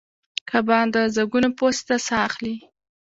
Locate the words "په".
1.57-1.61